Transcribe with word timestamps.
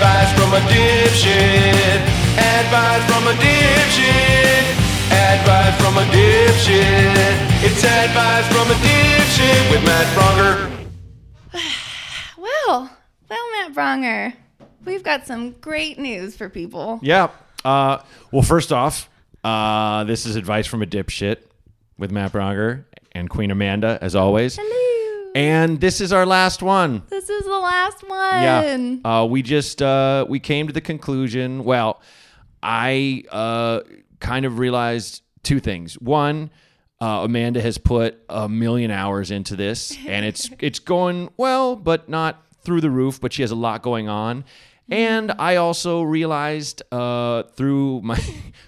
Advice 0.00 0.32
from 0.32 0.54
a 0.54 0.60
dipshit. 0.60 2.00
Advice 2.38 3.04
from 3.04 3.26
a 3.26 3.34
dipshit. 3.36 4.64
Advice 5.12 5.76
from 5.76 5.98
a 5.98 6.06
dipshit. 6.10 7.36
It's 7.62 7.84
advice 7.84 8.46
from 8.48 8.70
a 8.70 8.78
dipshit 8.80 9.70
with 9.70 9.84
Matt 9.84 10.06
Braunger. 10.16 10.88
Well, 12.38 12.90
well, 13.28 13.50
Matt 13.52 13.74
Braunger, 13.74 14.32
we've 14.86 15.02
got 15.02 15.26
some 15.26 15.50
great 15.60 15.98
news 15.98 16.34
for 16.34 16.48
people. 16.48 16.98
Yeah. 17.02 17.28
Uh, 17.62 17.98
well, 18.32 18.40
first 18.40 18.72
off, 18.72 19.10
uh, 19.44 20.04
this 20.04 20.24
is 20.24 20.34
advice 20.36 20.66
from 20.66 20.82
a 20.82 20.86
dipshit 20.86 21.42
with 21.98 22.10
Matt 22.10 22.32
Braunger 22.32 22.86
and 23.12 23.28
Queen 23.28 23.50
Amanda, 23.50 23.98
as 24.00 24.16
always. 24.16 24.56
Hello. 24.58 24.99
And 25.34 25.80
this 25.80 26.00
is 26.00 26.12
our 26.12 26.26
last 26.26 26.62
one. 26.62 27.02
This 27.08 27.30
is 27.30 27.44
the 27.44 27.58
last 27.58 28.08
one. 28.08 28.42
Yeah. 28.42 28.96
Uh, 29.04 29.24
we 29.26 29.42
just 29.42 29.80
uh, 29.80 30.26
we 30.28 30.40
came 30.40 30.66
to 30.66 30.72
the 30.72 30.80
conclusion. 30.80 31.64
Well, 31.64 32.00
I 32.62 33.24
uh, 33.30 33.80
kind 34.18 34.44
of 34.44 34.58
realized 34.58 35.22
two 35.42 35.60
things. 35.60 35.94
One, 35.94 36.50
uh, 37.00 37.22
Amanda 37.24 37.60
has 37.60 37.78
put 37.78 38.20
a 38.28 38.48
million 38.48 38.90
hours 38.90 39.30
into 39.30 39.56
this, 39.56 39.96
and 40.06 40.24
it's 40.24 40.50
it's 40.58 40.78
going 40.78 41.30
well, 41.36 41.76
but 41.76 42.08
not 42.08 42.44
through 42.62 42.80
the 42.80 42.90
roof. 42.90 43.20
But 43.20 43.32
she 43.32 43.42
has 43.42 43.50
a 43.50 43.56
lot 43.56 43.82
going 43.82 44.08
on. 44.08 44.44
And 44.88 45.30
I 45.38 45.54
also 45.54 46.02
realized 46.02 46.82
uh, 46.90 47.44
through 47.54 48.00
my 48.02 48.18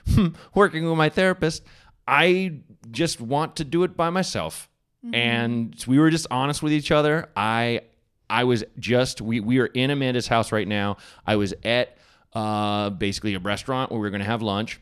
working 0.55 0.89
with 0.89 0.97
my 0.97 1.09
therapist, 1.09 1.65
I 2.06 2.61
just 2.92 3.20
want 3.20 3.56
to 3.56 3.65
do 3.65 3.83
it 3.83 3.97
by 3.97 4.11
myself. 4.11 4.69
And 5.12 5.74
we 5.87 5.98
were 5.98 6.11
just 6.11 6.27
honest 6.30 6.62
with 6.62 6.73
each 6.73 6.91
other. 6.91 7.29
I 7.37 7.83
I 8.30 8.45
was 8.45 8.65
just 8.79 9.20
we 9.20 9.41
we 9.41 9.59
are 9.59 9.66
in 9.66 9.91
Amanda's 9.91 10.28
house 10.28 10.52
right 10.52 10.66
now. 10.69 10.97
I 11.27 11.37
was 11.37 11.55
at 11.65 11.97
uh, 12.33 12.91
basically 12.91 13.34
a 13.34 13.39
restaurant 13.39 13.91
where 13.91 14.00
we 14.00 14.06
were 14.06 14.11
going 14.11 14.20
to 14.20 14.27
have 14.27 14.42
lunch. 14.42 14.81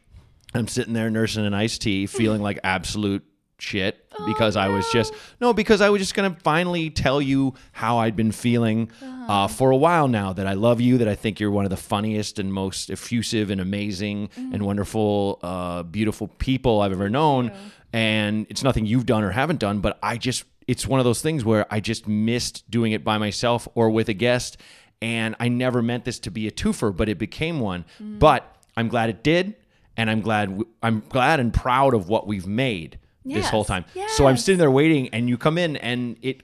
I'm 0.55 0.69
sitting 0.69 0.95
there 0.95 1.11
nursing 1.11 1.47
an 1.47 1.55
iced 1.55 1.83
tea, 1.83 2.07
feeling 2.07 2.43
like 2.43 2.59
absolute 2.63 3.25
shit 3.59 4.11
because 4.27 4.57
I 4.57 4.69
was 4.69 4.91
just 4.91 5.13
no 5.41 5.53
because 5.53 5.81
I 5.83 5.91
was 5.91 6.01
just 6.01 6.15
gonna 6.15 6.37
finally 6.43 6.89
tell 6.89 7.21
you 7.21 7.55
how 7.73 7.99
I'd 7.99 8.17
been 8.17 8.33
feeling 8.33 8.91
uh, 9.03 9.49
for 9.49 9.71
a 9.71 9.77
while 9.77 10.09
now 10.09 10.33
that 10.33 10.47
I 10.47 10.55
love 10.55 10.81
you 10.81 10.99
that 10.99 11.09
I 11.09 11.15
think 11.15 11.41
you're 11.41 11.51
one 11.51 11.65
of 11.67 11.71
the 11.71 11.77
funniest 11.77 12.39
and 12.39 12.53
most 12.53 12.91
effusive 12.91 13.51
and 13.51 13.61
amazing 13.61 14.31
and 14.37 14.63
wonderful 14.63 15.39
uh, 15.43 15.83
beautiful 15.83 16.29
people 16.29 16.81
I've 16.81 16.93
ever 16.93 17.11
known 17.11 17.53
and 17.93 18.47
it's 18.49 18.63
nothing 18.63 18.87
you've 18.87 19.07
done 19.07 19.25
or 19.25 19.31
haven't 19.31 19.61
done 19.61 19.81
but 19.81 19.99
I 20.03 20.17
just 20.17 20.45
it's 20.67 20.87
one 20.87 21.01
of 21.01 21.05
those 21.05 21.23
things 21.23 21.45
where 21.45 21.67
I 21.73 21.81
just 21.81 22.07
missed 22.07 22.71
doing 22.71 22.93
it 22.93 23.03
by 23.05 23.19
myself 23.19 23.67
or 23.75 23.91
with 23.91 24.09
a 24.09 24.15
guest 24.15 24.57
and 25.03 25.35
I 25.41 25.49
never 25.49 25.83
meant 25.83 26.05
this 26.05 26.19
to 26.21 26.31
be 26.31 26.47
a 26.47 26.51
twofer 26.51 26.95
but 26.97 27.09
it 27.09 27.19
became 27.19 27.61
one 27.61 27.85
mm. 28.01 28.19
but 28.19 28.57
I'm 28.77 28.89
glad 28.89 29.11
it 29.11 29.23
did 29.23 29.57
and 29.97 30.11
I'm 30.11 30.21
glad 30.21 30.63
I'm 30.83 31.03
glad 31.09 31.41
and 31.41 31.53
proud 31.53 31.95
of 31.95 32.09
what 32.09 32.27
we've 32.27 32.47
made 32.47 32.99
this 33.25 33.49
whole 33.49 33.61
Yes, 33.61 33.67
time. 33.69 33.85
So 34.17 34.27
I'm 34.27 34.37
sitting 34.37 34.59
there 34.59 34.71
waiting, 34.71 35.09
and 35.11 35.29
you 35.29 35.37
come 35.37 35.59
in, 35.59 35.77
and 35.77 36.17
it. 36.23 36.43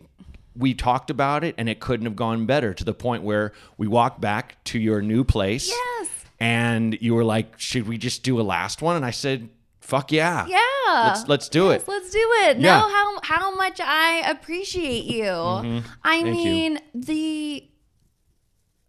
We 0.55 0.73
talked 0.73 1.11
about 1.11 1.45
it, 1.45 1.55
and 1.59 1.69
it 1.69 1.81
couldn't 1.81 2.07
have 2.07 2.17
gone 2.17 2.47
better. 2.47 2.73
To 2.73 2.85
the 2.85 2.95
point 2.95 3.23
where 3.23 3.53
we 3.77 3.87
walked 3.87 4.21
back 4.21 4.63
to 4.65 4.79
your 4.79 5.03
new 5.03 5.25
place. 5.25 5.69
Yes. 5.69 6.11
And 6.39 6.99
you 7.01 7.15
were 7.15 7.25
like, 7.25 7.59
"Should 7.59 7.89
we 7.89 7.97
just 7.99 8.23
do 8.23 8.41
a 8.41 8.43
last 8.43 8.83
one?" 8.83 8.97
And 8.97 9.05
I 9.05 9.11
said, 9.11 9.49
"Fuck 9.87 10.11
yeah, 10.13 10.47
Yeah. 10.47 11.07
Let's 11.09 11.29
let's 11.29 11.49
do 11.49 11.67
Yes, 11.69 11.83
it." 11.83 11.89
Let's 11.89 12.11
do 12.11 12.19
it. 12.45 12.59
Yeah. 12.59 12.79
Know 12.81 12.89
how 12.89 13.21
how 13.23 13.55
much 13.55 13.81
I 13.81 14.23
appreciate 14.29 15.05
you. 15.05 15.31
I 15.31 15.83
Thank 16.23 16.27
you. 16.27 16.33
mean 16.33 16.79
the 16.95 17.69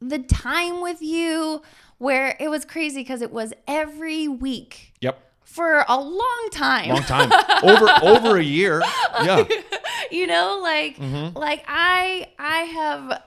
the 0.02 0.20
time 0.20 0.82
with 0.82 1.02
you 1.02 1.62
where 1.98 2.36
it 2.40 2.50
was 2.50 2.66
crazy 2.66 3.02
because 3.02 3.22
it 3.22 3.32
was 3.32 3.54
every 3.68 4.28
week 4.28 4.94
Yep. 5.02 5.20
for 5.44 5.84
a 5.88 6.00
long 6.00 6.48
time. 6.52 6.90
Long 6.90 7.04
time. 7.04 7.32
over 7.64 7.88
over 8.04 8.38
a 8.38 8.44
year. 8.44 8.82
Yeah. 9.24 9.44
you 10.12 10.28
know 10.28 10.60
like 10.62 10.98
Mm-hmm. 10.98 11.38
like 11.38 11.64
i 11.68 12.28
i 12.40 12.60
have 12.60 13.22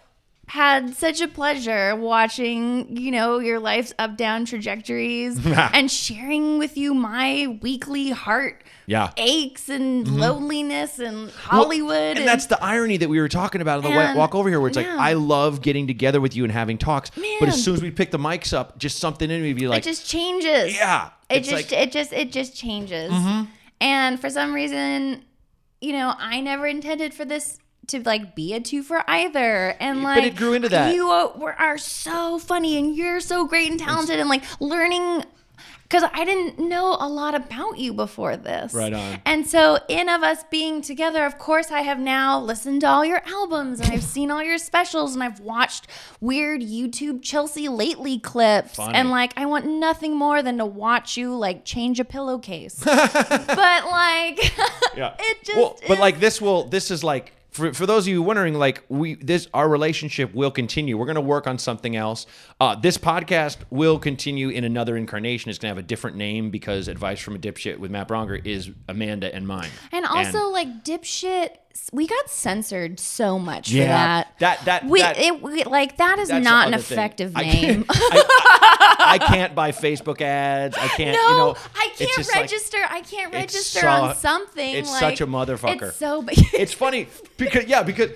had 0.50 0.94
such 0.96 1.20
a 1.20 1.28
pleasure 1.28 1.94
watching 1.94 2.96
you 2.96 3.10
know 3.12 3.38
your 3.38 3.60
life's 3.60 3.94
up 4.00 4.16
down 4.16 4.44
trajectories 4.44 5.38
and 5.46 5.88
sharing 5.90 6.58
with 6.58 6.76
you 6.76 6.92
my 6.92 7.58
weekly 7.62 8.10
heart 8.10 8.64
Yeah. 8.86 9.06
Mm-hmm. 9.08 9.14
aches 9.18 9.68
and 9.68 10.08
loneliness 10.08 10.98
and 10.98 11.30
hollywood 11.30 12.18
and 12.18 12.26
that's 12.26 12.46
the 12.46 12.60
irony 12.62 12.96
that 12.96 13.08
we 13.08 13.20
were 13.20 13.28
talking 13.28 13.60
about 13.60 13.78
on 13.78 13.84
the 13.84 13.90
wa- 13.90 14.02
And- 14.10 14.18
walk 14.18 14.34
over 14.34 14.48
here, 14.48 14.58
where 14.60 14.66
it's 14.68 14.76
like. 14.76 14.88
I 14.88 15.12
love 15.12 15.62
getting 15.62 15.86
together 15.86 16.20
with 16.20 16.34
you 16.34 16.42
and 16.44 16.52
having 16.52 16.78
talks, 16.78 17.10
but 17.38 17.48
as 17.48 17.62
soon 17.62 17.74
as 17.74 17.82
we 17.82 17.90
pick 17.92 18.10
the 18.10 18.18
mics 18.18 18.52
up, 18.52 18.76
just 18.76 18.98
something 18.98 19.30
in 19.30 19.42
me 19.42 19.52
be 19.52 19.68
like, 19.68 19.78
it 19.82 19.84
just 19.84 20.08
changes 20.08 20.74
yeah, 20.74 21.10
it 21.28 21.40
just 21.40 21.52
like- 21.52 21.66
Mm-hmm. 21.66 21.82
it 21.82 21.92
just 21.92 22.12
it 22.12 22.32
just 22.32 22.56
changes 22.56 23.12
and 23.80 24.20
for 24.20 24.28
some 24.28 24.52
reason 24.52 25.22
you 25.80 25.92
know 25.92 26.12
i 26.18 26.40
never 26.40 26.66
intended 26.66 27.14
for 27.14 27.24
this 27.24 27.58
to 27.90 28.02
like 28.02 28.34
be 28.34 28.54
a 28.54 28.60
two 28.60 28.82
for 28.82 29.02
either 29.08 29.76
and 29.80 30.02
like 30.02 30.16
But 30.16 30.24
it 30.24 30.36
grew 30.36 30.54
into 30.54 30.68
that. 30.70 30.94
you 30.94 31.08
are, 31.08 31.32
were- 31.36 31.54
are 31.60 31.78
so 31.78 32.38
funny 32.38 32.76
and 32.78 32.94
you're 32.96 33.20
so 33.20 33.46
great 33.46 33.70
and 33.70 33.78
talented 33.78 34.18
and 34.18 34.28
like 34.28 34.42
learning 34.60 35.24
because 35.82 36.08
i 36.14 36.24
didn't 36.24 36.56
know 36.60 36.96
a 37.00 37.08
lot 37.08 37.34
about 37.34 37.76
you 37.78 37.92
before 37.92 38.36
this 38.36 38.72
Right 38.72 38.92
on. 38.94 39.18
and 39.24 39.44
so 39.46 39.78
in 39.88 40.08
of 40.08 40.22
us 40.22 40.44
being 40.48 40.82
together 40.82 41.24
of 41.24 41.36
course 41.36 41.72
i 41.72 41.80
have 41.80 41.98
now 41.98 42.38
listened 42.40 42.82
to 42.82 42.86
all 42.86 43.04
your 43.04 43.20
albums 43.26 43.80
and 43.80 43.90
i've 43.90 44.04
seen 44.04 44.30
all 44.30 44.40
your 44.42 44.56
specials 44.58 45.14
and 45.14 45.22
i've 45.24 45.40
watched 45.40 45.88
weird 46.20 46.60
youtube 46.60 47.22
chelsea 47.22 47.68
lately 47.68 48.20
clips 48.20 48.76
Funny. 48.76 48.94
and 48.94 49.10
like 49.10 49.32
i 49.36 49.44
want 49.46 49.66
nothing 49.66 50.16
more 50.16 50.42
than 50.42 50.58
to 50.58 50.64
watch 50.66 51.16
you 51.16 51.34
like 51.36 51.64
change 51.64 51.98
a 51.98 52.04
pillowcase 52.04 52.82
but 52.84 53.84
like 53.90 54.56
yeah. 54.96 55.14
it 55.18 55.44
just 55.44 55.58
well, 55.58 55.76
but 55.88 55.94
is- 55.94 55.98
like 56.00 56.20
this 56.20 56.40
will 56.40 56.64
this 56.68 56.92
is 56.92 57.02
like 57.02 57.32
for, 57.50 57.74
for 57.74 57.86
those 57.86 58.06
of 58.06 58.12
you 58.12 58.22
wondering 58.22 58.54
like 58.54 58.84
we 58.88 59.14
this 59.16 59.48
our 59.52 59.68
relationship 59.68 60.34
will 60.34 60.50
continue. 60.50 60.96
We're 60.96 61.06
going 61.06 61.16
to 61.16 61.20
work 61.20 61.46
on 61.46 61.58
something 61.58 61.96
else. 61.96 62.26
Uh, 62.60 62.74
this 62.74 62.96
podcast 62.96 63.58
will 63.70 63.98
continue 63.98 64.48
in 64.48 64.64
another 64.64 64.96
incarnation. 64.96 65.50
It's 65.50 65.58
going 65.58 65.72
to 65.72 65.76
have 65.76 65.84
a 65.84 65.86
different 65.86 66.16
name 66.16 66.50
because 66.50 66.88
advice 66.88 67.20
from 67.20 67.34
a 67.34 67.38
dipshit 67.38 67.78
with 67.78 67.90
matt 67.90 68.08
braunger 68.08 68.36
is 68.36 68.70
amanda 68.88 69.34
and 69.34 69.46
mine. 69.46 69.70
And 69.92 70.06
also 70.06 70.48
like 70.48 70.84
dipshit 70.84 71.56
we 71.92 72.06
got 72.06 72.28
censored 72.30 72.98
so 73.00 73.38
much 73.38 73.70
Yeah, 73.70 73.84
for 73.84 73.88
that 73.90 74.38
that- 74.38 74.64
that- 74.64 74.84
we, 74.86 75.00
that- 75.00 75.18
it, 75.18 75.40
we 75.42 75.64
like 75.64 75.96
that 75.98 76.18
is 76.18 76.28
not 76.30 76.66
an 76.68 76.72
thing. 76.72 76.80
effective 76.80 77.32
I 77.36 77.42
name 77.42 77.84
can't, 77.84 77.86
I, 77.88 78.96
I- 79.00 79.12
I 79.14 79.18
can't 79.18 79.54
buy 79.54 79.72
facebook 79.72 80.20
ads 80.20 80.76
i 80.76 80.86
can't 80.88 81.16
no, 81.16 81.28
you 81.30 81.36
know 81.36 81.56
I 81.74 81.88
can't 81.96 82.10
just 82.16 82.30
like- 82.32 82.42
register. 82.42 82.78
I 82.88 83.00
can't 83.02 83.32
register 83.32 83.80
so- 83.80 83.88
on 83.88 84.16
something. 84.16 84.74
it's 84.74 84.90
like, 84.90 85.00
such 85.00 85.20
a 85.20 85.26
motherfucker. 85.26 85.88
It's 85.88 85.96
so. 85.96 86.24
it's 86.28 86.72
funny 86.72 87.08
because 87.36 87.64
yeah 87.66 87.82
because 87.82 88.10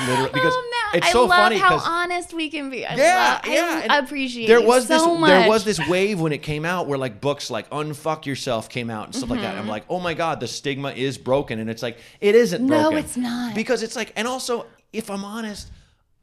literally 0.00 0.30
because 0.32 0.52
oh, 0.54 0.90
it's 0.94 1.12
so 1.12 1.24
I 1.24 1.28
love 1.28 1.38
funny 1.38 1.58
how 1.58 1.78
honest 1.78 2.32
we 2.32 2.50
can 2.50 2.68
be. 2.70 2.84
I 2.86 2.94
Yeah, 2.96 3.40
love, 3.44 3.52
yeah. 3.52 3.86
I 3.90 3.98
appreciate 3.98 4.46
there 4.48 4.60
was 4.60 4.88
so 4.88 4.94
this 4.94 5.20
much. 5.20 5.28
there 5.30 5.48
was 5.48 5.64
this 5.64 5.78
wave 5.88 6.20
when 6.20 6.32
it 6.32 6.38
came 6.42 6.64
out 6.64 6.86
where 6.88 6.98
like 6.98 7.20
books 7.20 7.50
like 7.50 7.68
Unfuck 7.70 8.26
Yourself 8.26 8.68
came 8.68 8.90
out 8.90 9.06
and 9.06 9.14
stuff 9.14 9.30
like 9.30 9.40
that. 9.40 9.52
Mm-hmm. 9.52 9.60
I'm 9.62 9.68
like, 9.68 9.84
oh 9.88 10.00
my 10.00 10.14
god, 10.14 10.40
the 10.40 10.48
stigma 10.48 10.90
is 10.90 11.16
broken, 11.18 11.58
and 11.60 11.68
it's 11.70 11.82
like 11.82 11.98
it 12.20 12.34
isn't 12.34 12.64
No, 12.64 12.82
broken. 12.90 12.97
It's 12.98 13.16
not. 13.16 13.54
because 13.54 13.82
it's 13.82 13.96
like, 13.96 14.12
and 14.16 14.28
also 14.28 14.66
if 14.92 15.10
I'm 15.10 15.24
honest, 15.24 15.70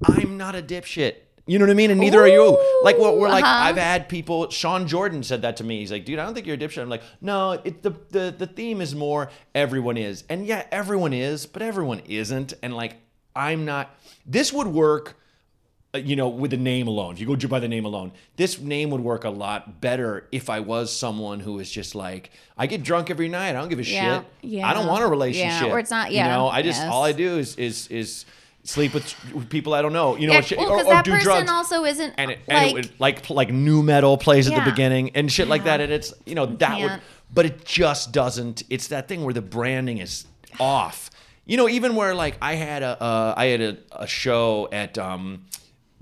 I'm 0.04 0.38
not 0.38 0.56
a 0.56 0.62
dipshit. 0.62 1.16
You 1.48 1.60
know 1.60 1.66
what 1.66 1.72
I 1.72 1.76
mean? 1.76 1.92
And 1.92 2.00
neither 2.00 2.20
are 2.22 2.28
you. 2.28 2.58
Like, 2.84 2.98
what 2.98 3.18
we're 3.18 3.30
like, 3.30 3.44
uh-huh. 3.44 3.66
I've 3.66 3.78
had 3.78 4.10
people. 4.10 4.50
Sean 4.50 4.88
Jordan 4.88 5.22
said 5.22 5.44
that 5.44 5.58
to 5.58 5.64
me. 5.64 5.80
He's 5.80 5.92
like, 5.92 6.04
dude, 6.04 6.18
I 6.18 6.26
don't 6.26 6.34
think 6.34 6.48
you're 6.48 6.56
a 6.56 6.60
dipshit. 6.60 6.82
I'm 6.82 6.90
like, 6.90 7.04
no. 7.22 7.52
It, 7.52 7.84
the 7.84 7.92
the 8.10 8.34
the 8.36 8.48
theme 8.48 8.82
is 8.82 8.96
more 8.96 9.30
everyone 9.54 9.98
is, 9.98 10.24
and 10.28 10.46
yeah, 10.48 10.66
everyone 10.72 11.14
is, 11.14 11.46
but 11.46 11.62
everyone 11.62 12.00
isn't. 12.06 12.56
And 12.64 12.76
like, 12.76 12.96
I'm 13.36 13.64
not. 13.64 13.96
This 14.26 14.52
would 14.52 14.68
work 14.68 15.20
you 15.96 16.16
know, 16.16 16.28
with 16.28 16.52
the 16.52 16.58
name 16.58 16.88
alone. 16.88 17.14
If 17.14 17.20
you 17.20 17.28
go 17.36 17.48
by 17.48 17.60
the 17.60 17.68
name 17.68 17.86
alone, 17.86 18.12
this 18.36 18.60
name 18.60 18.90
would 18.92 19.02
work 19.02 19.24
a 19.24 19.30
lot 19.30 19.82
better 19.82 20.28
if 20.32 20.50
I 20.50 20.60
was 20.60 20.96
someone 20.96 21.40
who 21.40 21.60
is 21.60 21.70
just 21.72 21.96
like, 21.96 22.32
I 22.58 22.68
get 22.68 22.84
drunk 22.84 23.10
every 23.10 23.30
night. 23.30 23.50
I 23.50 23.54
don't 23.54 23.70
give 23.70 23.80
a 23.80 23.84
Yeah, 23.84 24.20
shit. 24.20 24.26
yeah. 24.42 24.68
I 24.68 24.74
don't 24.74 24.88
want 24.88 25.04
a 25.04 25.08
relationship. 25.08 25.68
Yeah, 25.68 25.72
or 25.74 25.80
it's 25.80 25.92
not- 25.92 26.12
Yeah. 26.12 26.26
You 26.26 26.30
yeah, 26.30 26.36
know, 26.38 26.48
I 26.48 26.62
just 26.62 26.82
yes. 26.82 26.92
all 26.92 27.04
I 27.04 27.12
do 27.12 27.38
is 27.38 27.56
is 27.58 27.88
is 27.88 28.26
sleep 28.64 28.94
with 28.96 29.14
people 29.50 29.74
I 29.74 29.82
don't 29.82 29.94
know. 29.94 30.16
You 30.16 30.28
know, 30.28 30.34
Yeah, 30.34 30.42
shit, 30.42 30.58
well, 30.58 30.72
or, 30.72 30.80
or 30.80 30.84
that 30.86 31.06
do 31.06 31.20
drugs. 31.20 31.50
also 31.50 31.86
isn't 31.86 32.14
and 32.18 32.32
it, 32.32 32.40
like 32.48 32.58
and 32.58 32.70
it 32.70 32.74
would 32.74 33.00
like 33.00 33.30
like 33.30 33.52
new 33.52 33.84
metal 33.84 34.18
plays 34.18 34.48
at 34.50 34.56
the 34.56 34.70
beginning 34.70 35.12
and 35.16 35.32
shit 35.32 35.48
like 35.48 35.66
that. 35.66 35.82
And 35.82 35.92
it's 35.92 36.14
you 36.26 36.36
know 36.36 36.46
that 36.48 36.80
would, 36.82 37.02
but 37.34 37.46
it 37.46 37.64
just 37.66 38.12
doesn't. 38.12 38.64
It's 38.70 38.88
that 38.88 39.08
thing 39.08 39.24
where 39.24 39.34
the 39.34 39.42
branding 39.42 40.00
is 40.00 40.26
off. 40.60 41.12
You 41.48 41.58
know, 41.58 41.70
even 41.70 41.96
where 41.96 42.16
like 42.16 42.38
I 42.42 42.56
had 42.56 42.82
a 42.82 43.00
uh, 43.04 43.34
I 43.38 43.46
had 43.48 43.62
a, 43.62 43.78
a 43.92 44.08
show 44.08 44.68
at 44.72 44.98
um 44.98 45.46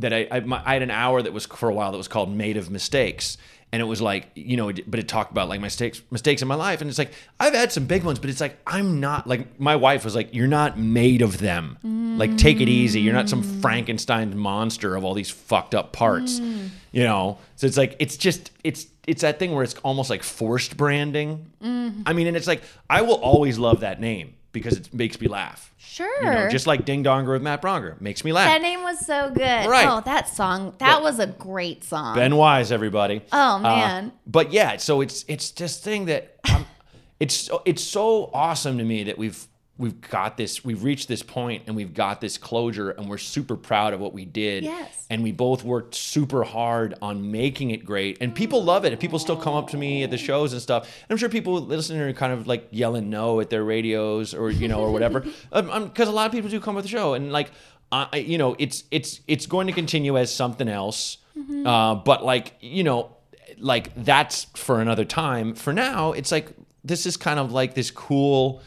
that 0.03 0.13
I 0.13 0.27
I, 0.29 0.39
my, 0.41 0.61
I 0.65 0.73
had 0.73 0.83
an 0.83 0.91
hour 0.91 1.21
that 1.21 1.33
was 1.33 1.45
for 1.45 1.69
a 1.69 1.73
while 1.73 1.91
that 1.91 1.97
was 1.97 2.07
called 2.07 2.31
Made 2.31 2.57
of 2.57 2.69
Mistakes. 2.69 3.37
and 3.71 3.81
it 3.81 3.85
was 3.85 4.01
like 4.01 4.29
you 4.35 4.55
know, 4.55 4.71
but 4.85 4.99
it 4.99 5.07
talked 5.07 5.31
about 5.31 5.49
like 5.49 5.59
mistakes 5.59 6.01
mistakes 6.11 6.41
in 6.43 6.47
my 6.47 6.55
life, 6.55 6.79
and 6.81 6.89
it's 6.89 6.99
like 6.99 7.11
I've 7.39 7.55
had 7.55 7.71
some 7.71 7.85
big 7.85 8.03
ones, 8.03 8.19
but 8.19 8.29
it's 8.29 8.39
like 8.39 8.57
I'm 8.67 8.99
not 8.99 9.25
like 9.25 9.59
my 9.59 9.75
wife 9.75 10.05
was 10.05 10.15
like, 10.15 10.33
you're 10.33 10.47
not 10.47 10.77
made 10.77 11.23
of 11.23 11.39
them. 11.39 11.79
Mm. 11.83 12.19
Like 12.19 12.37
take 12.37 12.61
it 12.61 12.69
easy. 12.69 13.01
You're 13.01 13.15
not 13.15 13.29
some 13.29 13.41
Frankenstein 13.61 14.37
monster 14.37 14.95
of 14.95 15.03
all 15.03 15.15
these 15.15 15.31
fucked 15.31 15.73
up 15.73 15.91
parts. 15.91 16.39
Mm. 16.39 16.69
You 16.91 17.03
know, 17.05 17.39
so 17.55 17.65
it's 17.65 17.77
like 17.77 17.95
it's 17.99 18.17
just 18.17 18.51
it's 18.63 18.85
it's 19.07 19.23
that 19.23 19.39
thing 19.39 19.51
where 19.53 19.63
it's 19.63 19.73
almost 19.83 20.11
like 20.11 20.21
forced 20.21 20.77
branding. 20.77 21.51
Mm-hmm. 21.63 22.03
I 22.05 22.13
mean, 22.13 22.27
and 22.27 22.37
it's 22.37 22.47
like 22.47 22.61
I 22.89 23.01
will 23.01 23.15
always 23.15 23.57
love 23.57 23.79
that 23.79 23.99
name 23.99 24.35
because 24.53 24.77
it 24.77 24.93
makes 24.93 25.19
me 25.19 25.27
laugh. 25.27 25.73
Sure. 25.77 26.23
You 26.23 26.31
know, 26.31 26.49
just 26.49 26.65
like 26.65 26.85
Ding 26.85 27.03
Donger 27.03 27.33
with 27.33 27.41
Matt 27.41 27.61
Braunger 27.61 27.99
makes 27.99 28.23
me 28.23 28.31
laugh. 28.31 28.47
that 28.47 28.61
name 28.61 28.81
was 28.83 29.05
so 29.05 29.29
good. 29.29 29.67
Right. 29.67 29.85
Oh, 29.87 30.01
that 30.05 30.29
song. 30.29 30.73
That 30.79 31.01
was 31.03 31.19
a 31.19 31.27
great 31.27 31.83
song. 31.83 32.15
Ben 32.15 32.35
Wise, 32.37 32.71
everybody. 32.71 33.21
Oh, 33.31 33.55
Uh, 33.55 33.59
man. 33.59 34.11
but 34.25 34.51
yeah, 34.53 34.77
so 34.77 35.01
it's 35.01 35.25
it's 35.27 35.51
this 35.51 35.77
thing 35.79 36.05
that 36.05 36.37
I'm, 36.45 36.65
it's 37.19 37.49
it's 37.65 37.83
so 37.83 38.31
awesome 38.33 38.77
to 38.77 38.83
me 38.83 39.03
that 39.03 39.17
we've 39.17 39.45
we've 39.77 39.99
got 40.01 40.37
this 40.37 40.63
we've 40.63 40.83
reached 40.83 41.07
this 41.07 41.23
point 41.23 41.63
and 41.65 41.75
we've 41.75 41.95
got 41.95 42.21
this 42.21 42.37
closure 42.37 42.91
and 42.91 43.09
we're 43.09 43.17
super 43.17 43.55
proud 43.55 43.93
of 43.93 43.99
what 43.99 44.13
we 44.13 44.23
did. 44.23 44.63
Yes. 44.63 45.05
And 45.09 45.23
we 45.23 45.31
both 45.31 45.63
worked 45.63 45.95
super 45.95 46.43
hard 46.43 46.95
on 47.01 47.31
making 47.31 47.71
it 47.71 47.85
great, 47.85 48.17
and 48.21 48.33
people 48.33 48.63
love 48.63 48.85
it. 48.85 48.91
And 48.91 48.99
people 48.99 49.19
still 49.19 49.35
come 49.35 49.53
up 49.53 49.69
to 49.69 49.77
me 49.77 50.03
at 50.03 50.09
the 50.09 50.17
shows 50.17 50.53
and 50.53 50.61
stuff. 50.61 50.83
And 50.85 51.11
I'm 51.11 51.17
sure 51.17 51.29
people 51.29 51.59
listening 51.61 52.01
are 52.01 52.13
kind 52.13 52.33
of 52.33 52.47
like 52.47 52.67
yelling 52.71 53.09
no 53.09 53.39
at 53.39 53.49
their 53.49 53.63
radios 53.63 54.33
or 54.33 54.49
you 54.49 54.67
know 54.67 54.79
or 54.79 54.91
whatever, 54.91 55.19
because 55.51 56.07
a 56.07 56.11
lot 56.11 56.25
of 56.25 56.31
people 56.31 56.49
do 56.49 56.59
come 56.59 56.75
with 56.75 56.85
the 56.85 56.89
show 56.89 57.13
and 57.13 57.31
like. 57.31 57.51
Uh, 57.91 58.07
you 58.15 58.39
know, 58.39 58.55
it's 58.57 58.85
it's 58.89 59.21
it's 59.27 59.45
going 59.45 59.67
to 59.67 59.73
continue 59.73 60.17
as 60.17 60.33
something 60.33 60.67
else, 60.67 61.19
uh, 61.63 61.93
but 61.93 62.25
like 62.25 62.55
you 62.59 62.83
know, 62.83 63.15
like 63.59 63.93
that's 64.03 64.45
for 64.55 64.81
another 64.81 65.05
time. 65.05 65.53
For 65.53 65.71
now, 65.71 66.11
it's 66.13 66.31
like 66.31 66.53
this 66.83 67.05
is 67.05 67.17
kind 67.17 67.39
of 67.39 67.51
like 67.51 67.75
this 67.75 67.91
cool 67.91 68.63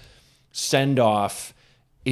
send 0.56 0.99
off 0.99 1.53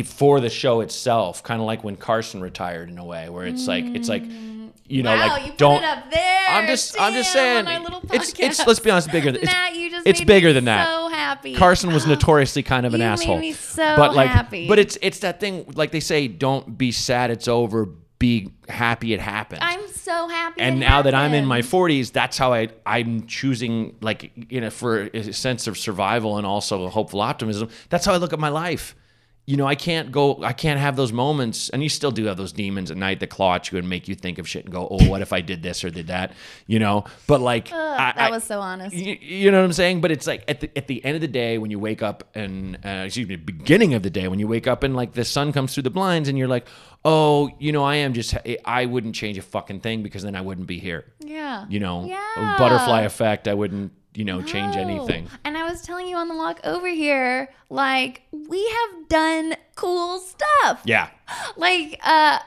for 0.04 0.40
the 0.40 0.50
show 0.50 0.80
itself, 0.80 1.42
kind 1.42 1.60
of 1.60 1.66
like 1.66 1.82
when 1.82 1.96
Carson 1.96 2.40
retired 2.40 2.90
in 2.90 2.98
a 2.98 3.04
way, 3.04 3.28
where 3.28 3.46
it's 3.46 3.66
like 3.66 3.84
it's 3.84 4.08
like 4.08 4.24
mm. 4.24 4.70
you 4.86 5.02
know 5.02 5.14
wow, 5.14 5.28
like 5.28 5.46
you 5.46 5.52
put 5.52 5.58
don't. 5.58 5.82
it 5.82 5.84
up 5.84 6.10
there. 6.10 6.46
I'm 6.48 6.66
just 6.66 7.00
I'm 7.00 7.14
just 7.14 7.32
saying 7.32 7.66
on 7.66 7.72
our 7.72 7.80
little 7.80 8.02
it's 8.12 8.34
it's 8.38 8.66
let's 8.66 8.80
be 8.80 8.90
honest 8.90 9.10
bigger 9.10 9.32
than 9.32 9.42
it's, 9.42 9.52
Matt, 9.52 9.72
it's 10.04 10.20
bigger 10.20 10.52
than 10.52 10.66
that. 10.66 10.86
So 10.86 11.08
happy. 11.08 11.54
Carson 11.54 11.92
was 11.92 12.06
notoriously 12.08 12.62
kind 12.62 12.84
of 12.84 12.92
an 12.92 13.00
asshole. 13.00 13.52
so 13.54 13.96
but 13.96 14.14
like, 14.14 14.28
happy. 14.28 14.68
but 14.68 14.78
it's 14.78 14.98
it's 15.00 15.20
that 15.20 15.40
thing 15.40 15.64
like 15.74 15.90
they 15.90 16.00
say, 16.00 16.28
don't 16.28 16.76
be 16.76 16.92
sad, 16.92 17.30
it's 17.30 17.48
over. 17.48 17.86
Be 18.18 18.50
happy, 18.68 19.12
it 19.12 19.20
happened. 19.20 19.62
I'm 19.62 19.83
so 20.04 20.28
happy. 20.28 20.60
and 20.60 20.78
now 20.78 21.02
that 21.02 21.14
I'm 21.14 21.34
in 21.34 21.46
my 21.46 21.60
40s, 21.60 22.12
that's 22.12 22.36
how 22.36 22.52
I 22.52 22.68
I'm 22.84 23.26
choosing 23.26 23.96
like 24.00 24.30
you 24.50 24.60
know 24.60 24.70
for 24.70 25.08
a 25.14 25.32
sense 25.32 25.66
of 25.66 25.78
survival 25.78 26.36
and 26.36 26.46
also 26.46 26.84
a 26.84 26.90
hopeful 26.90 27.20
optimism. 27.20 27.68
That's 27.88 28.04
how 28.04 28.12
I 28.12 28.18
look 28.18 28.32
at 28.32 28.38
my 28.38 28.50
life. 28.50 28.94
You 29.46 29.58
know, 29.58 29.66
I 29.66 29.74
can't 29.74 30.10
go. 30.10 30.42
I 30.42 30.54
can't 30.54 30.80
have 30.80 30.96
those 30.96 31.12
moments, 31.12 31.68
and 31.68 31.82
you 31.82 31.90
still 31.90 32.10
do 32.10 32.24
have 32.24 32.38
those 32.38 32.50
demons 32.52 32.90
at 32.90 32.96
night 32.96 33.20
that 33.20 33.26
claw 33.28 33.56
at 33.56 33.70
you 33.70 33.76
and 33.78 33.86
make 33.86 34.08
you 34.08 34.14
think 34.14 34.38
of 34.38 34.48
shit 34.48 34.64
and 34.64 34.72
go, 34.72 34.88
"Oh, 34.90 35.06
what 35.06 35.20
if 35.20 35.34
I 35.34 35.42
did 35.42 35.62
this 35.62 35.84
or 35.84 35.90
did 35.90 36.06
that?" 36.06 36.32
You 36.66 36.78
know. 36.78 37.04
But 37.26 37.42
like, 37.42 37.70
I, 37.70 38.12
that 38.16 38.18
I- 38.18 38.30
was 38.30 38.42
so 38.44 38.60
honest. 38.60 38.96
you, 38.96 39.18
you 39.20 39.50
know 39.50 39.58
what 39.58 39.66
I'm 39.66 39.74
saying? 39.74 40.00
But 40.00 40.12
it's 40.12 40.26
like 40.26 40.44
at 40.48 40.60
the 40.60 40.70
at 40.74 40.86
the 40.86 41.04
end 41.04 41.16
of 41.16 41.20
the 41.20 41.28
day 41.28 41.58
when 41.58 41.70
you 41.70 41.78
wake 41.78 42.02
up 42.02 42.24
and 42.34 42.78
uh, 42.86 43.02
excuse 43.04 43.28
me, 43.28 43.36
beginning 43.36 43.92
of 43.92 44.02
the 44.02 44.08
day 44.08 44.28
when 44.28 44.38
you 44.38 44.48
wake 44.48 44.66
up 44.66 44.82
and 44.82 44.96
like 44.96 45.12
the 45.12 45.26
sun 45.26 45.52
comes 45.52 45.74
through 45.74 45.82
the 45.82 45.90
blinds 45.90 46.30
and 46.30 46.38
you're 46.38 46.48
like, 46.48 46.66
oh, 47.04 47.50
you 47.58 47.70
know, 47.70 47.84
I 47.84 47.96
am 47.96 48.14
just 48.14 48.34
I 48.64 48.86
wouldn't 48.86 49.14
change 49.14 49.36
a 49.36 49.42
fucking 49.42 49.80
thing 49.80 50.02
because 50.02 50.22
then 50.22 50.36
I 50.36 50.40
wouldn't 50.40 50.66
be 50.66 50.78
here. 50.78 51.04
Yeah. 51.20 51.66
You 51.68 51.80
know, 51.80 52.06
Yeah. 52.06 52.56
butterfly 52.58 53.02
effect. 53.02 53.46
I 53.46 53.52
wouldn't 53.52 53.92
you 54.14 54.24
know 54.24 54.42
change 54.42 54.76
anything. 54.76 55.28
And 55.44 55.56
I 55.58 55.64
was 55.68 55.82
telling 55.82 56.06
you 56.08 56.16
on 56.16 56.28
the 56.28 56.34
walk 56.36 56.60
over 56.64 56.88
here, 56.88 57.50
like 57.70 58.22
we 58.32 58.64
have 58.68 59.08
done 59.08 59.54
cool 59.76 60.18
stuff. 60.18 60.82
Yeah, 60.84 61.08
Like 61.56 61.98
uh 62.02 62.38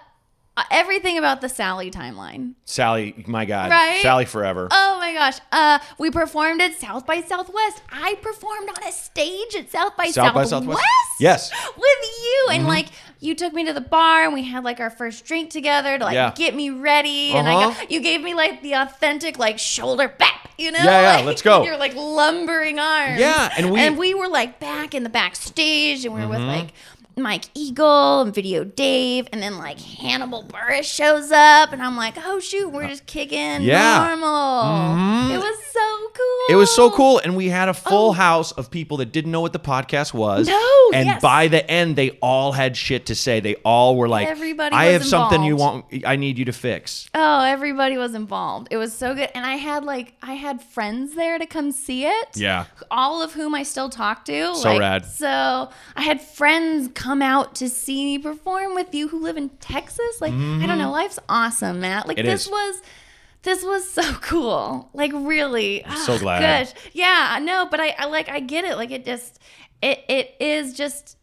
everything 0.71 1.17
about 1.19 1.41
the 1.41 1.49
Sally 1.49 1.91
timeline. 1.91 2.53
Sally, 2.65 3.23
my 3.27 3.45
God, 3.45 3.69
Right? 3.69 3.99
Sally 4.01 4.25
forever. 4.25 4.67
Oh 4.71 4.97
my 4.99 5.13
gosh. 5.13 5.37
Uh 5.51 5.77
we 5.99 6.09
performed 6.09 6.61
at 6.61 6.73
South 6.75 7.05
by 7.05 7.21
Southwest. 7.21 7.81
I 7.91 8.15
performed 8.21 8.69
on 8.69 8.87
a 8.87 8.91
stage 8.91 9.55
at 9.55 9.69
South 9.71 9.95
by 9.95 10.07
South 10.07 10.33
by 10.33 10.45
Southwest. 10.45 10.49
Southwest? 10.79 10.81
Yes. 11.19 11.51
With 11.77 12.23
you. 12.23 12.47
And 12.51 12.65
like 12.67 12.87
you 13.19 13.35
took 13.35 13.53
me 13.53 13.65
to 13.65 13.73
the 13.73 13.81
bar 13.81 14.23
and 14.23 14.33
we 14.33 14.43
had 14.43 14.63
like 14.63 14.79
our 14.79 14.89
first 14.89 15.25
drink 15.25 15.51
together 15.51 15.97
to 15.99 16.03
like 16.05 16.13
Yeah. 16.15 16.33
get 16.35 16.55
me 16.55 16.69
ready. 16.71 17.33
And 17.33 17.47
I 17.47 17.53
Uh-huh. 17.53 17.69
got, 17.81 17.91
you 17.91 17.99
gave 18.01 18.21
me 18.21 18.33
like 18.33 18.61
the 18.63 18.73
authentic 18.73 19.37
like 19.37 19.59
shoulder 19.59 20.07
bap, 20.07 20.46
you 20.57 20.71
know? 20.71 20.79
Yeah, 20.79 21.01
yeah, 21.01 21.15
Like, 21.17 21.25
let's 21.25 21.41
go. 21.41 21.63
You're 21.65 21.77
like 21.77 21.93
lumbering 21.95 22.79
arms. 22.79 23.19
Yeah, 23.19 23.51
and 23.57 23.71
we- 23.71 23.79
Mm-hmm. 23.79 23.87
and 23.87 23.97
we 23.97 24.13
were 24.13 24.27
like 24.27 24.59
back 24.59 24.95
in 24.95 25.03
the 25.03 25.09
backstage 25.09 26.03
and 26.05 26.13
we 26.15 26.21
were 26.21 26.27
with 26.29 26.39
like 26.41 26.69
Mike 27.17 27.45
Eagle 27.55 28.21
and 28.21 28.33
Video 28.33 28.63
Dave, 28.63 29.27
and 29.31 29.41
then 29.41 29.57
like 29.57 29.79
Hannibal 29.79 30.43
Buress 30.43 30.83
shows 30.83 31.31
up, 31.31 31.71
and 31.73 31.81
I'm 31.81 31.95
like, 31.97 32.15
oh 32.17 32.39
shoot, 32.39 32.69
we're 32.69 32.87
just 32.87 33.05
kicking 33.05 33.61
Yeah. 33.61 34.09
Mm-hmm. 34.11 34.19
normal. 34.21 35.35
It 35.35 35.37
was 35.39 35.57
so 35.71 36.09
cool. 36.13 36.45
It 36.49 36.55
was 36.55 36.75
so 36.75 36.91
cool, 36.91 37.19
and 37.23 37.35
we 37.35 37.47
had 37.49 37.69
a 37.69 37.73
full 37.73 38.09
Oh. 38.09 38.13
house 38.13 38.51
of 38.53 38.69
people 38.71 38.97
that 38.97 39.11
didn't 39.11 39.31
know 39.31 39.41
what 39.41 39.53
the 39.53 39.59
podcast 39.59 40.13
was. 40.13 40.47
No, 40.47 40.89
and 40.93 41.07
yes. 41.07 41.21
by 41.21 41.47
the 41.47 41.69
end, 41.69 41.95
they 41.95 42.11
all 42.21 42.51
had 42.51 42.77
shit 42.77 43.07
to 43.07 43.15
say. 43.15 43.39
They 43.39 43.55
all 43.65 43.95
were 43.97 44.07
like, 44.07 44.27
Everybody 44.27 44.75
"I 44.75 44.85
have 44.87 45.03
something 45.05 45.43
you 45.43 45.55
want. 45.55 45.85
I 46.05 46.15
need 46.15 46.37
you 46.37 46.45
to 46.45 46.53
fix." 46.53 47.09
Oh, 47.13 47.43
everybody 47.43 47.97
was 47.97 48.13
involved. 48.13 48.67
It 48.71 48.77
was 48.77 48.93
so 48.93 49.13
good, 49.15 49.29
and 49.35 49.45
I 49.45 49.55
had 49.55 49.83
like 49.83 50.13
I 50.21 50.33
had 50.33 50.61
friends 50.61 51.15
there 51.15 51.37
to 51.39 51.45
come 51.45 51.71
see 51.71 52.05
it. 52.05 52.27
Yeah. 52.35 52.65
all 52.91 53.21
of 53.21 53.33
whom 53.33 53.53
I 53.55 53.63
still 53.63 53.89
talk 53.89 54.23
to. 54.25 54.55
So 54.55 54.69
like, 54.69 54.79
rad. 54.79 55.05
So 55.05 55.69
I 55.95 56.01
had 56.01 56.21
friends 56.21 56.89
come 56.93 57.06
out 57.21 57.55
to 57.55 57.69
see 57.69 58.05
me 58.05 58.17
perform 58.19 58.75
with 58.75 58.93
you 58.93 59.07
who 59.07 59.19
live 59.19 59.37
in 59.37 59.49
Texas. 59.49 60.19
Like 60.21 60.33
I 60.33 60.65
don't 60.65 60.77
know, 60.77 60.91
life's 60.91 61.19
awesome, 61.29 61.79
Matt. 61.81 62.07
Like 62.07 62.17
Mm-hmm. 62.17 62.27
It 62.27 62.31
this 62.31 62.45
is. 62.45 62.51
was. 62.51 62.81
This 63.43 63.63
was 63.63 63.89
so 63.89 64.01
cool. 64.21 64.89
Like 64.93 65.11
really. 65.13 65.85
I'm 65.85 65.97
so 65.99 66.17
glad. 66.19 66.41
Gosh. 66.65 66.73
Yeah, 66.93 67.39
no, 67.41 67.67
but 67.69 67.79
I, 67.79 67.95
I 67.97 68.05
like 68.05 68.27
I 68.29 68.39
get 68.41 68.65
it. 68.65 68.75
Like 68.75 68.91
it 68.91 69.05
just 69.05 69.39
it 69.81 70.03
it 70.09 70.35
is 70.39 70.73
just 70.73 71.17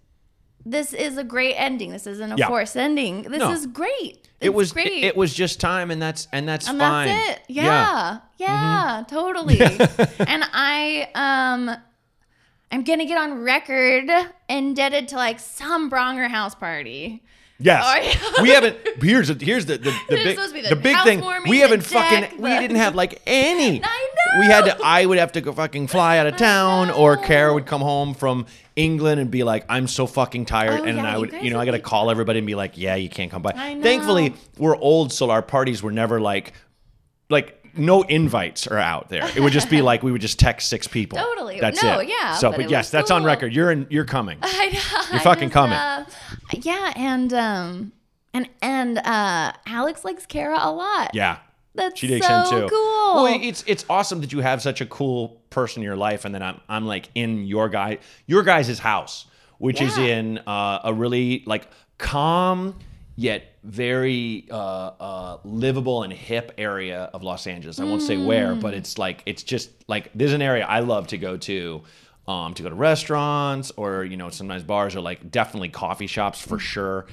this 0.64 0.94
is 0.94 1.19
a 1.19 1.25
great 1.25 1.54
ending. 1.56 1.90
This 1.90 2.06
isn't 2.06 2.32
a 2.32 2.36
Yeah. 2.36 2.48
forced 2.48 2.76
ending. 2.76 3.22
This 3.22 3.40
No. 3.40 3.50
is 3.52 3.66
great. 3.66 4.20
It 4.40 4.54
was 4.54 4.72
great. 4.72 4.86
It, 4.88 5.04
it 5.04 5.16
was 5.16 5.34
just 5.34 5.58
time, 5.60 5.90
and 5.90 6.00
that's 6.00 6.28
and 6.32 6.46
that's 6.48 6.69
and 6.69 6.78
fine. 6.78 7.08
that's 7.08 7.31
it. 7.40 7.44
Yeah. 7.48 8.19
Yeah, 8.38 9.04
totally. 9.08 9.60
and 9.60 10.44
I 10.52 11.08
um 11.14 11.76
I'm 12.75 12.82
gonna 12.82 13.06
get 13.06 13.19
on 13.19 13.44
record 13.44 14.11
indebted 14.49 15.06
to 15.09 15.15
like 15.15 15.38
some 15.38 15.88
Braunger 15.88 16.29
house 16.29 16.56
party. 16.56 17.23
Yes. 17.61 17.85
Oh, 17.87 17.94
yeah. 17.94 18.43
we 18.43 18.49
haven't. 18.49 18.76
Here's 19.00 19.29
the, 19.29 19.44
here's 19.44 19.67
the 19.67 19.79
the, 19.79 19.91
the 20.09 20.17
big 20.17 20.35
supposed 20.35 20.49
to 20.49 20.61
be 20.61 20.69
the 20.69 20.75
the 20.75 20.81
big 20.81 20.97
thing. 21.05 21.25
We 21.49 21.61
haven't 21.61 21.82
fucking. 21.82 22.21
deck, 22.23 22.35
We 22.37 22.51
didn't 22.51 22.79
have 22.79 22.96
like 22.96 23.22
any. 23.29 23.81
I 23.84 24.08
We 24.41 24.46
had 24.46 24.65
to. 24.65 24.79
I 24.84 25.06
would 25.06 25.19
have 25.19 25.31
to 25.32 25.41
go 25.41 25.53
fucking 25.53 25.87
fly 25.87 26.19
out 26.19 26.27
of 26.27 26.37
town, 26.37 26.91
or 26.91 27.15
know. 27.15 27.22
Kara 27.22 27.55
would 27.55 27.67
come 27.67 27.81
home 27.81 28.13
from 28.13 28.46
England 28.75 29.20
and 29.20 29.31
be 29.31 29.44
like, 29.44 29.65
"I'm 29.69 29.87
so 29.87 30.08
fucking 30.08 30.46
tired," 30.46 30.81
Oh, 30.81 30.84
and 30.84 30.96
yeah, 30.96 31.15
I 31.15 31.17
would, 31.17 31.31
guys 31.31 31.44
you 31.44 31.51
know, 31.51 31.60
I 31.60 31.67
got 31.67 31.72
to 31.72 31.79
call 31.79 32.10
everybody 32.10 32.41
and 32.41 32.46
be 32.46 32.56
like, 32.56 32.77
"Yeah, 32.77 32.96
you 32.96 33.08
can't 33.08 33.31
come 33.31 33.43
by." 33.43 33.53
Know. 33.53 33.82
Thankfully, 33.82 34.34
we're 34.58 34.77
old, 34.77 35.13
so 35.13 35.31
our 35.31 35.43
parties 35.43 35.81
were 35.81 35.93
never 35.93 36.20
like, 36.20 36.55
like 37.31 37.64
no 37.76 38.02
invites 38.02 38.66
are 38.66 38.78
out 38.78 39.08
there. 39.08 39.28
It 39.36 39.40
would 39.40 39.52
just 39.52 39.70
be 39.70 39.82
like 39.82 40.02
we 40.02 40.12
would 40.12 40.20
just 40.20 40.38
text 40.38 40.69
six 40.69 40.86
people. 40.86 41.19
Totally. 41.19 41.60
That's 41.60 41.82
No, 41.82 41.98
it. 42.00 42.08
yeah, 42.08 42.34
So, 42.34 42.50
but 42.50 42.58
but, 42.62 42.70
yes, 42.70 42.90
that's 42.90 43.10
on 43.10 43.24
record. 43.24 43.54
You're 43.54 43.70
in. 43.70 43.86
You're 43.90 44.04
coming. 44.04 44.38
I 44.43 44.66
know. 44.69 45.00
You're 45.12 45.20
fucking 45.20 45.48
just, 45.50 45.52
coming. 45.52 45.76
uh, 45.78 46.04
yeah, 46.52 46.93
and 46.96 47.32
um 47.32 47.93
and 48.32 48.48
and 48.62 48.98
uh 48.98 49.52
Alex 49.66 50.04
likes 50.04 50.26
Kara 50.26 50.58
a 50.60 50.70
lot. 50.72 51.14
Yeah. 51.14 51.38
That's 51.76 51.98
She 51.98 52.06
digs 52.06 52.24
so 52.24 52.32
him 52.43 52.44
too. 52.50 52.69
cool. 52.69 53.14
Well, 53.24 53.40
it's 53.43 53.64
it's 53.66 53.84
awesome 53.90 54.20
that 54.20 54.32
you 54.32 54.40
have 54.40 54.62
such 54.62 54.81
a 54.81 54.86
cool 54.86 55.43
person 55.50 55.82
in 55.82 55.84
your 55.84 55.96
life, 55.96 56.24
and 56.24 56.32
then 56.34 56.43
I'm 56.43 56.60
I'm 56.69 56.86
like 56.86 57.08
in 57.16 57.44
your 57.46 57.69
guy 57.69 57.98
your 58.26 58.44
guys' 58.44 58.78
house, 58.78 59.26
which 59.58 59.81
is 59.81 59.98
in 59.98 60.38
uh, 60.46 60.81
a 60.84 60.94
really 60.94 61.43
like 61.46 61.66
calm 61.98 62.78
yet 63.17 63.44
very 63.63 64.47
uh, 64.51 64.55
uh, 64.56 65.39
livable 65.44 66.03
and 66.03 66.13
hip 66.13 66.53
area 66.59 67.11
of 67.15 67.23
Los 67.23 67.47
Angeles. 67.47 67.79
I 67.81 67.85
won't 67.85 68.03
say 68.03 68.17
where, 68.17 68.55
Mm. 68.55 68.61
but 68.61 68.75
it's 68.75 68.99
like 68.99 69.23
it's 69.27 69.43
just 69.43 69.71
like 69.89 70.11
there's 70.15 70.33
an 70.33 70.43
area 70.43 70.65
I 70.67 70.81
love 70.81 71.06
to 71.09 71.19
go 71.19 71.37
to. 71.37 71.83
Um, 72.27 72.55
to 72.55 72.63
go 72.63 72.71
to 72.71 72.75
restaurants 72.75 73.71
or 73.77 74.03
you 74.03 74.17
know 74.17 74.31
sometimes 74.31 74.63
bars 74.63 74.97
or 74.97 75.03
like 75.03 75.31
definitely 75.31 75.69
coffee 75.69 76.06
shops 76.06 76.41
for 76.41 76.59
sure, 76.59 77.05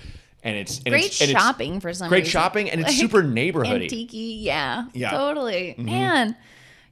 and 0.42 0.56
it's 0.56 0.78
and 0.78 0.86
Great 0.94 1.08
it's, 1.08 1.20
and 1.20 1.32
it's 1.32 1.38
shopping 1.38 1.82
for 1.82 1.94
some 1.94 2.08
great 2.08 2.20
reason. 2.20 2.32
shopping 2.32 2.70
and 2.70 2.80
it's 2.80 2.92
Like, 2.92 2.98
super 2.98 3.22
neighborhoody. 3.22 3.84
Antique-y, 3.92 4.20
yeah. 4.40 4.86
Yeah. 4.94 5.10
Totally. 5.12 5.76
Mm-hmm. 5.78 5.84
Man, 5.86 6.38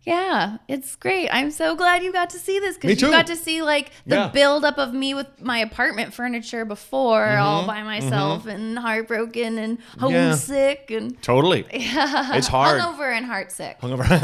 Yeah, 0.03 0.58
it's 0.68 0.96
great. 0.96 1.29
I'm 1.29 1.51
so 1.51 1.75
glad 1.75 2.03
you 2.03 2.12
got 2.13 2.29
to 2.32 2.39
see 2.39 2.58
this 2.60 2.75
Me 2.77 2.82
because 2.82 3.00
too. 3.00 3.06
you 3.08 3.12
got 3.12 3.27
to 3.27 3.36
see 3.36 3.62
like 3.62 3.91
the 4.08 4.15
Yeah. 4.15 4.27
buildup 4.29 4.77
of 4.77 4.94
me 4.94 5.13
with 5.13 5.27
my 5.41 5.58
apartment 5.60 6.13
furniture 6.13 6.63
before, 6.65 7.25
Mm-hmm. 7.25 7.41
all 7.44 7.68
by 7.68 7.84
myself 7.84 8.46
and 8.46 8.79
heartbroken 8.79 9.58
and 9.58 9.77
homesick 10.00 10.89
and 10.89 11.22
Totally. 11.22 11.65
It's 11.72 12.48
hard. 12.48 12.82
hungover 12.82 13.12
and 13.15 13.25
heartsick. 13.25 13.79
Hungover. 13.82 14.03
Hungover 14.06 14.20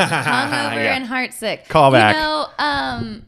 Yeah. 0.83 0.95
and 0.95 1.07
heartsick. 1.07 1.67
Call 1.67 1.91
back. 1.91 2.15
You 2.15 2.21
know, 2.21 2.47
um, 2.57 3.25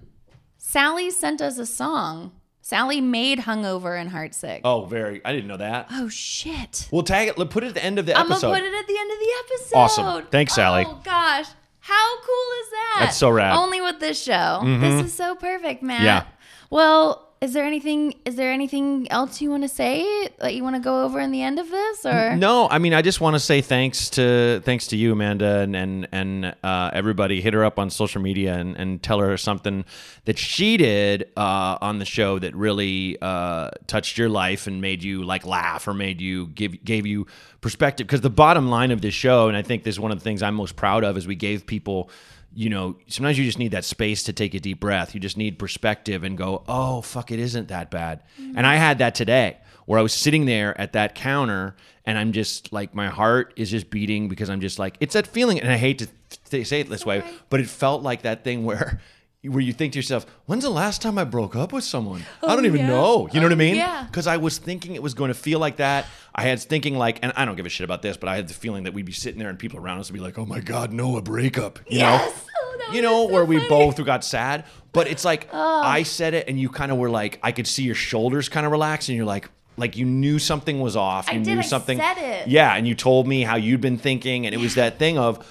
Sally 0.58 1.10
sent 1.12 1.42
us 1.42 1.58
a 1.58 1.66
song. 1.66 2.32
Sally 2.62 3.00
made 3.02 3.40
hungover 3.40 4.00
and 4.00 4.12
heartsick. 4.12 4.62
Oh, 4.64 4.84
Oh, 4.84 4.86
very. 4.86 5.22
I 5.24 5.32
didn't 5.32 5.48
know 5.48 5.56
that. 5.58 5.88
Oh 5.92 6.10
shit! 6.10 6.90
We'll 6.92 7.04
tag 7.04 7.30
it. 7.30 7.50
Put 7.50 7.64
it 7.64 7.68
at 7.68 7.74
the 7.76 7.84
end 7.84 7.98
of 8.00 8.06
the 8.06 8.14
I'm 8.18 8.26
episode. 8.30 8.48
gonna 8.50 8.60
put 8.60 8.68
it 8.68 8.74
at 8.74 8.88
the 8.88 8.98
end 8.98 9.12
of 9.12 9.20
the 9.20 9.32
episode. 9.46 9.78
Awesome. 9.78 10.28
Thanks, 10.32 10.54
Sally. 10.54 10.84
Oh 10.86 11.00
gosh, 11.04 11.46
how 11.88 12.18
cool 12.22 12.50
is 12.62 12.70
that? 12.72 12.96
That's 13.00 13.18
so 13.18 13.30
rad. 13.30 13.54
Mm-hmm. 13.54 13.64
Only 13.64 13.82
with 13.82 14.00
this 14.00 14.22
show. 14.22 14.62
This 14.64 15.06
is 15.06 15.14
so 15.14 15.36
perfect, 15.36 15.82
man. 15.82 16.04
Yeah. 16.04 16.24
Well, 16.70 17.27
is 17.40 17.54
there 17.54 17.66
anything? 17.66 18.16
Is 18.26 18.36
there 18.36 18.52
anything 18.52 19.10
else 19.12 19.42
you 19.42 19.52
want 19.52 19.62
to 19.62 19.70
say 19.70 20.28
that 20.40 20.56
you 20.56 20.64
want 20.64 20.76
to 20.76 20.82
go 20.82 21.04
over 21.04 21.20
in 21.20 21.32
the 21.32 21.44
end 21.44 21.60
of 21.60 21.70
this, 21.70 22.04
or 22.04 22.36
No, 22.36 22.68
I 22.68 22.80
mean, 22.80 22.96
I 22.96 23.04
just 23.04 23.22
want 23.22 23.36
to 23.36 23.40
say 23.40 23.62
thanks 23.62 24.10
to 24.12 24.60
thanks 24.66 24.88
to 24.88 24.98
you, 24.98 25.12
Amanda, 25.12 25.60
and 25.60 25.76
and 25.76 26.08
and 26.12 26.56
uh, 26.64 26.90
everybody. 26.94 27.40
Hit 27.40 27.54
her 27.54 27.64
up 27.64 27.78
on 27.78 27.92
social 27.92 28.22
media 28.22 28.56
and, 28.56 28.76
and 28.76 29.04
tell 29.04 29.20
her 29.20 29.38
something 29.38 29.86
that 30.26 30.40
she 30.40 30.78
did 30.78 31.30
uh, 31.38 31.78
on 31.80 32.00
the 32.00 32.06
show 32.06 32.40
that 32.40 32.56
really 32.56 33.18
uh, 33.22 33.70
touched 33.86 34.18
your 34.18 34.30
life 34.30 34.66
and 34.66 34.82
made 34.82 35.04
you 35.04 35.24
like 35.24 35.46
laugh 35.46 35.88
or 35.88 35.94
made 35.94 36.20
you 36.20 36.48
give 36.48 36.84
gave 36.84 37.06
you 37.06 37.28
perspective. 37.62 38.08
Because 38.08 38.22
the 38.22 38.32
bottom 38.32 38.70
line 38.70 38.90
of 38.90 39.02
this 39.02 39.14
show, 39.14 39.48
and 39.48 39.56
I 39.56 39.62
think 39.62 39.84
this 39.84 39.96
is 39.96 40.00
one 40.00 40.12
of 40.12 40.18
the 40.18 40.24
things 40.24 40.42
I'm 40.42 40.56
most 40.56 40.76
proud 40.76 41.04
of, 41.04 41.18
is 41.18 41.28
we 41.28 41.36
gave 41.36 41.68
people. 41.68 42.10
You 42.58 42.72
know, 42.72 42.98
sometimes 43.06 43.38
you 43.38 43.46
just 43.46 43.60
need 43.60 43.74
that 43.74 43.86
space 43.86 44.24
to 44.24 44.34
take 44.34 44.56
a 44.56 44.60
deep 44.60 44.80
breath. 44.80 45.14
You 45.14 45.20
just 45.20 45.38
need 45.38 45.60
perspective 45.60 46.24
and 46.24 46.36
go, 46.36 46.64
"Oh, 46.68 47.02
fuck, 47.02 47.32
it 47.32 47.40
isn't 47.40 47.68
that 47.68 47.92
bad." 47.92 48.24
And 48.56 48.66
I 48.66 48.78
had 48.78 48.98
that 48.98 49.14
today 49.14 49.58
where 49.86 50.00
I 50.00 50.02
was 50.02 50.12
sitting 50.12 50.46
there 50.46 50.80
at 50.82 50.94
that 50.94 51.14
counter 51.14 51.76
and 52.04 52.18
I'm 52.18 52.32
just 52.32 52.74
like 52.74 52.96
my 52.96 53.10
heart 53.10 53.54
is 53.56 53.70
just 53.70 53.92
beating 53.92 54.28
because 54.28 54.50
I'm 54.50 54.60
just 54.60 54.80
like 54.80 54.98
it's 55.00 55.14
that 55.14 55.28
feeling 55.28 55.62
and 55.62 55.72
I 55.72 55.78
hate 55.78 56.00
to 56.00 56.08
th- 56.50 56.68
say 56.68 56.80
it 56.80 56.90
this 56.90 57.06
way, 57.06 57.24
but 57.50 57.60
it 57.60 57.70
felt 57.70 58.02
like 58.02 58.24
that 58.24 58.44
thing 58.44 58.66
where 58.66 59.00
where 59.44 59.62
you 59.62 59.72
think 59.72 59.94
to 59.94 60.00
yourself, 60.00 60.26
when's 60.46 60.64
the 60.64 60.70
last 60.70 61.02
time 61.02 61.18
I 61.18 61.24
broke 61.24 61.56
up 61.56 61.72
with 61.72 61.84
someone? 61.84 62.24
I 62.44 62.56
don't 62.56 62.66
oh, 62.66 62.68
even 62.68 62.82
yeah. 62.82 62.88
know. 62.88 63.30
You 63.32 63.40
know 63.40 63.46
what 63.46 63.52
I 63.52 63.56
oh, 63.56 63.58
mean? 63.58 63.76
yeah. 63.76 64.04
Because 64.04 64.28
I 64.28 64.38
was 64.38 64.58
thinking 64.58 64.96
it 64.96 65.04
was 65.04 65.14
going 65.14 65.30
to 65.30 65.36
feel 65.36 65.60
like 65.60 65.78
that. 65.78 66.06
I 66.34 66.44
had 66.44 66.60
thinking 66.60 66.98
like, 66.98 67.20
and 67.22 67.32
I 67.36 67.46
don't 67.46 67.56
give 67.56 67.66
a 67.66 67.70
shit 67.70 67.86
about 67.86 68.02
this, 68.02 68.18
but 68.18 68.30
I 68.30 68.36
had 68.36 68.48
the 68.48 68.54
feeling 68.54 68.84
that 68.84 68.94
we'd 68.94 69.06
be 69.06 69.12
sitting 69.12 69.40
there 69.40 69.50
and 69.50 69.58
people 69.58 69.80
around 69.80 70.00
us 70.00 70.12
would 70.12 70.18
be 70.18 70.24
like, 70.24 70.38
oh 70.38 70.46
my 70.46 70.60
God, 70.60 70.92
no, 70.92 71.18
a 71.18 71.22
breakup. 71.22 71.80
You 71.88 72.00
know? 72.00 72.06
Yes! 72.06 72.46
Oh, 72.46 72.47
that 72.78 72.94
you 72.94 73.02
know, 73.02 73.28
so 73.28 73.34
where 73.34 73.46
we 73.46 73.60
both 73.68 74.04
got 74.06 74.24
sad. 74.24 74.66
But 74.94 75.08
it's 75.08 75.26
like 75.26 75.50
oh. 75.54 75.82
I 75.84 76.04
said 76.04 76.34
it 76.34 76.48
and 76.48 76.60
you 76.60 76.70
kind 76.70 76.92
of 76.92 76.98
were 76.98 77.10
like, 77.10 77.40
I 77.44 77.52
could 77.52 77.68
see 77.68 77.84
your 77.84 77.96
shoulders 77.96 78.50
kind 78.50 78.66
of 78.66 78.72
relax 78.72 79.10
and 79.10 79.16
you're 79.16 79.26
like, 79.26 79.50
like 79.78 79.96
you 79.96 80.06
knew 80.06 80.40
something 80.40 80.80
was 80.80 80.96
off. 80.96 81.30
I 81.30 81.34
You 81.34 81.44
did, 81.44 81.54
knew 81.54 81.60
I 81.60 81.64
something. 81.64 81.98
said 82.00 82.18
it. 82.18 82.48
Yeah, 82.48 82.74
and 82.74 82.88
you 82.88 82.96
told 82.96 83.28
me 83.28 83.44
how 83.44 83.58
you'd 83.58 83.82
been 83.82 83.98
thinking, 84.00 84.46
and 84.48 84.56
it 84.56 84.58
was 84.58 84.74
that 84.76 84.98
thing 84.98 85.18
of, 85.20 85.46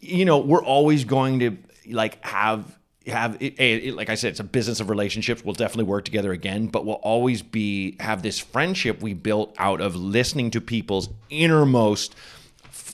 you 0.00 0.24
know, 0.24 0.38
we're 0.38 0.64
always 0.64 1.04
going 1.04 1.38
to 1.40 1.58
like 1.90 2.24
have 2.24 2.78
have 3.06 3.36
it, 3.42 3.58
it, 3.60 3.94
like 3.94 4.08
I 4.08 4.14
said, 4.14 4.30
it's 4.30 4.40
a 4.40 4.44
business 4.44 4.80
of 4.80 4.88
relationships. 4.88 5.44
We'll 5.44 5.54
definitely 5.54 5.84
work 5.84 6.04
together 6.04 6.32
again, 6.32 6.68
but 6.68 6.86
we'll 6.86 6.96
always 6.96 7.42
be 7.42 7.96
have 8.00 8.22
this 8.22 8.38
friendship 8.38 9.02
we 9.02 9.12
built 9.12 9.54
out 9.58 9.80
of 9.80 9.96
listening 9.96 10.50
to 10.52 10.60
people's 10.60 11.08
innermost 11.28 12.14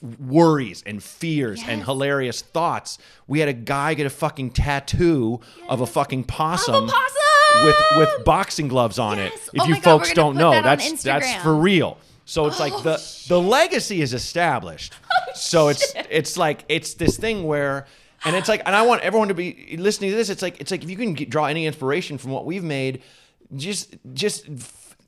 worries 0.01 0.83
and 0.85 1.01
fears 1.03 1.61
and 1.67 1.83
hilarious 1.83 2.41
thoughts. 2.41 2.97
We 3.27 3.39
had 3.39 3.49
a 3.49 3.53
guy 3.53 3.93
get 3.93 4.05
a 4.05 4.09
fucking 4.09 4.51
tattoo 4.51 5.39
of 5.67 5.81
a 5.81 5.85
fucking 5.87 6.25
possum, 6.25 6.87
possum! 6.87 7.65
with 7.65 7.75
with 7.97 8.25
boxing 8.25 8.67
gloves 8.67 8.99
on 8.99 9.17
Yes. 9.17 9.33
it. 9.33 9.49
If 9.55 9.61
Oh 9.61 9.65
you 9.65 9.73
God, 9.75 9.83
folks 9.83 10.13
don't 10.13 10.35
know, 10.35 10.51
that 10.51 10.63
that's 10.63 11.03
that's 11.03 11.33
for 11.35 11.55
real. 11.55 11.97
So 12.25 12.45
it's 12.45 12.59
like 12.59 12.73
Oh, 12.73 12.81
the 12.81 13.23
the 13.27 13.39
legacy 13.39 14.01
is 14.01 14.13
established. 14.13 14.93
so 15.35 15.67
it's 15.69 15.93
it's 16.09 16.37
like 16.37 16.63
it's 16.69 16.93
this 16.93 17.17
thing 17.17 17.43
where 17.45 17.87
and 18.25 18.35
it's 18.35 18.49
like 18.49 18.61
and 18.65 18.75
I 18.75 18.83
want 18.83 19.01
everyone 19.01 19.29
to 19.29 19.33
be 19.33 19.75
listening 19.79 20.11
to 20.11 20.15
this. 20.15 20.29
It's 20.29 20.41
like 20.41 20.59
it's 20.61 20.71
like 20.71 20.83
if 20.83 20.89
you 20.89 20.95
can 20.95 21.13
get, 21.13 21.29
draw 21.29 21.45
any 21.45 21.65
inspiration 21.65 22.17
from 22.17 22.31
what 22.31 22.45
we've 22.45 22.63
made, 22.63 23.01
just 23.55 23.95
just 24.13 24.45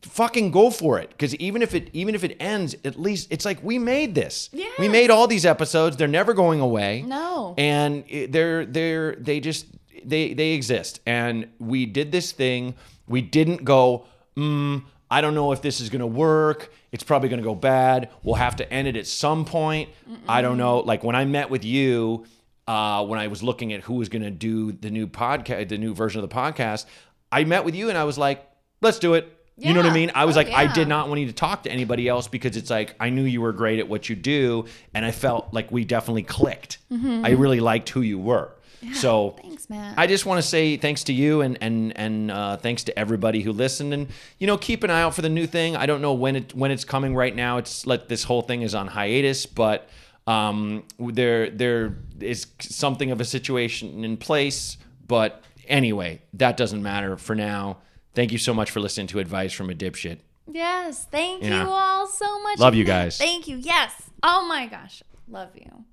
fucking 0.03 0.51
go 0.51 0.69
for 0.69 0.99
it 0.99 1.09
because 1.09 1.35
even 1.35 1.61
if 1.61 1.75
it 1.75 1.89
even 1.93 2.15
if 2.15 2.23
it 2.23 2.37
ends, 2.39 2.75
at 2.83 2.99
least 2.99 3.27
it's 3.31 3.45
like 3.45 3.63
we 3.63 3.77
made 3.79 4.15
this. 4.15 4.49
We 4.79 4.87
made 4.89 5.09
all 5.09 5.27
these 5.27 5.45
episodes. 5.45 5.97
They're 5.97 6.07
never 6.07 6.33
going 6.33 6.59
away. 6.59 7.03
No. 7.03 7.53
And 7.57 8.03
they're 8.29 8.65
they're 8.65 9.15
they 9.15 9.39
just 9.39 9.67
they 10.03 10.33
they 10.33 10.51
exist. 10.51 11.01
And 11.05 11.47
we 11.59 11.85
did 11.85 12.11
this 12.11 12.31
thing. 12.31 12.75
We 13.07 13.21
didn't 13.21 13.63
go. 13.63 14.05
Mm, 14.37 14.83
I 15.09 15.21
don't 15.21 15.35
know 15.35 15.51
if 15.51 15.61
this 15.61 15.81
is 15.81 15.89
gonna 15.89 16.07
work. 16.07 16.71
It's 16.91 17.03
probably 17.03 17.29
gonna 17.29 17.41
go 17.41 17.55
bad. 17.55 18.09
We'll 18.23 18.35
have 18.35 18.55
to 18.57 18.73
end 18.73 18.87
it 18.87 18.95
at 18.95 19.07
some 19.07 19.45
point. 19.45 19.89
I 20.27 20.41
don't 20.41 20.57
know. 20.57 20.79
Like 20.79 21.03
when 21.03 21.15
I 21.15 21.25
met 21.25 21.49
with 21.49 21.63
you, 21.63 22.25
uh, 22.67 23.05
when 23.05 23.19
I 23.19 23.27
was 23.27 23.43
looking 23.43 23.73
at 23.73 23.81
who 23.81 23.95
was 23.95 24.09
gonna 24.09 24.31
do 24.31 24.71
the 24.71 24.89
new 24.89 25.07
podcast, 25.07 25.69
the 25.69 25.77
new 25.77 25.93
version 25.93 26.23
of 26.23 26.29
the 26.29 26.35
podcast, 26.35 26.85
I 27.31 27.43
met 27.43 27.65
with 27.65 27.75
you 27.75 27.89
and 27.89 27.97
I 27.97 28.03
was 28.05 28.17
like, 28.17 28.45
let's 28.81 28.99
do 28.99 29.13
it. 29.13 29.37
You 29.61 29.73
know 29.73 29.81
what 29.81 29.89
I 29.91 29.93
mean? 29.93 30.11
I 30.15 30.25
was 30.25 30.35
Oh, 30.35 30.39
like, 30.41 30.49
I 30.51 30.71
did 30.73 30.87
not 30.87 31.07
want 31.07 31.21
you 31.21 31.27
to 31.27 31.33
talk 31.33 31.63
to 31.63 31.71
anybody 31.71 32.07
else 32.07 32.27
because 32.27 32.57
it's 32.57 32.69
like 32.69 32.95
I 32.99 33.09
knew 33.09 33.23
you 33.23 33.41
were 33.41 33.53
great 33.53 33.79
at 33.79 33.87
what 33.87 34.09
you 34.09 34.15
do, 34.15 34.65
and 34.93 35.05
I 35.05 35.11
felt 35.11 35.53
like 35.53 35.71
we 35.71 35.85
definitely 35.85 36.23
clicked. 36.23 36.79
I 36.91 37.31
really 37.31 37.59
liked 37.59 37.89
who 37.89 38.01
you 38.01 38.17
were. 38.19 38.51
so 38.93 39.35
Thanks, 39.41 39.69
Matt. 39.69 39.93
I 39.97 40.07
just 40.07 40.25
want 40.25 40.41
to 40.41 40.47
say 40.47 40.75
thanks 40.77 41.03
to 41.05 41.13
you 41.13 41.41
and 41.41 41.57
and 41.61 41.95
and 41.95 42.31
uh, 42.31 42.57
thanks 42.57 42.83
to 42.85 42.97
everybody 42.97 43.41
who 43.41 43.51
listened 43.51 43.93
and 43.93 44.07
you 44.39 44.47
know 44.47 44.57
keep 44.57 44.83
an 44.83 44.89
eye 44.89 45.01
out 45.03 45.13
for 45.13 45.21
the 45.21 45.29
new 45.29 45.45
thing. 45.45 45.75
I 45.75 45.85
don't 45.85 46.01
know 46.01 46.13
when 46.13 46.35
it 46.35 46.55
when 46.55 46.71
it's 46.71 46.83
coming 46.83 47.15
right 47.15 47.35
now. 47.35 47.57
It's 47.57 47.85
like 47.85 48.07
this 48.07 48.23
whole 48.23 48.41
thing 48.41 48.63
is 48.63 48.73
on 48.73 48.87
hiatus, 48.87 49.45
but 49.45 49.87
um, 50.25 50.83
there 50.97 51.49
there 51.51 51.97
is 52.19 52.47
something 52.59 53.11
of 53.11 53.21
a 53.21 53.25
situation 53.25 54.03
in 54.03 54.17
place. 54.17 54.77
But 55.07 55.43
anyway, 55.67 56.21
that 56.33 56.57
doesn't 56.57 56.81
matter 56.81 57.17
for 57.17 57.35
now. 57.35 57.77
Thank 58.13 58.31
you 58.31 58.37
so 58.37 58.53
much 58.53 58.71
for 58.71 58.79
listening 58.79 59.07
to 59.07 59.19
advice 59.19 59.53
from 59.53 59.69
a 59.69 59.73
dipshit. 59.73 60.19
Yes, 60.51 61.05
thank 61.09 61.43
Yeah. 61.43 61.63
you 61.63 61.69
all 61.69 62.07
so 62.07 62.41
much. 62.43 62.59
Love 62.59 62.75
you 62.75 62.83
guys. 62.83 63.17
Thank 63.17 63.47
you. 63.47 63.57
Yes. 63.57 63.93
Oh 64.21 64.45
my 64.47 64.65
gosh, 64.67 65.01
love 65.29 65.49
you. 65.55 65.85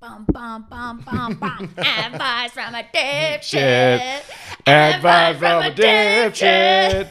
Bum 0.00 0.26
bum 0.32 0.66
bum 0.68 1.02
bum 1.06 1.34
bum. 1.34 1.70
Advice 1.78 2.50
from 2.52 2.74
a 2.74 2.82
dipshit. 2.94 4.22
Advice 4.66 5.38
from 5.38 5.62
a 5.62 5.70
dipshit. 5.70 7.08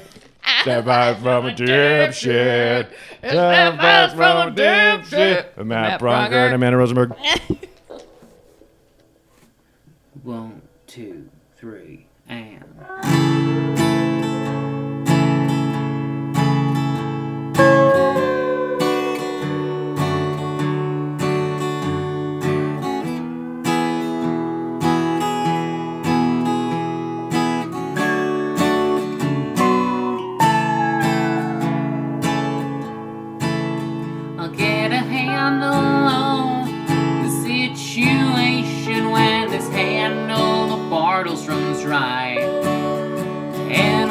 Advice 0.68 1.18
from 1.22 1.46
a 1.48 1.52
dipshit. 1.52 2.88
Advice 3.24 4.14
from 4.14 4.50
a 4.50 4.52
dipshit. 4.52 5.66
Matt 5.66 6.00
Braunger 6.00 6.46
and 6.46 6.54
Amanda 6.56 6.78
Rosenberg. 6.78 7.14
One, 10.24 10.62
two, 10.88 11.30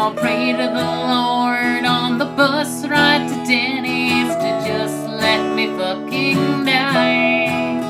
And 0.05 0.19
I'll 0.19 0.23
pray 0.23 0.53
to 0.53 0.59
the 0.59 0.85
Lord 0.85 1.85
on 1.87 2.19
the 2.19 2.27
bus 2.27 2.87
ride 2.87 3.27
to 3.27 3.35
Denny's 3.47 4.29
to 4.35 4.69
just 4.69 5.09
let 5.09 5.55
me 5.57 5.67
fucking 5.79 6.67
die. 6.67 7.81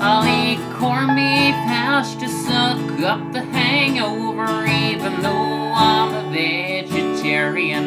I'll 0.00 0.24
eat 0.24 0.60
corned 0.76 1.16
beef 1.16 1.56
hash 1.66 2.14
to 2.16 2.28
suck 2.28 3.00
up 3.00 3.32
the 3.32 3.42
hangover, 3.42 4.64
even 4.64 5.20
though 5.22 5.72
I'm 5.74 6.14
a 6.14 6.30
vegetarian. 6.30 7.86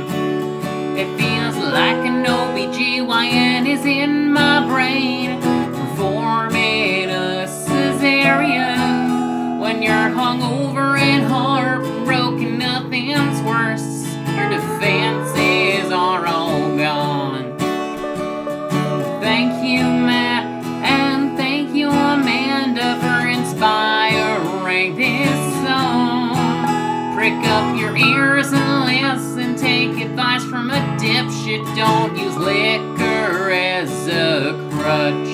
It 0.98 1.08
feels 1.18 1.56
like 1.56 2.06
an 2.06 2.26
OBGYN 2.26 3.66
is 3.66 3.86
in 3.86 4.34
my 4.34 4.68
brain 4.68 5.40
performing 5.40 7.10
a 7.10 7.48
cesarean. 7.48 9.00
When 9.62 9.82
you're 9.82 9.94
hungover 9.94 11.00
and 11.00 11.24
heartbroken, 11.24 11.79
dipshit. 31.50 31.76
Don't 31.76 32.18
use 32.18 32.38
liquor 32.38 33.52
as 33.52 34.08
a 34.08 34.70
crutch. 34.72 35.30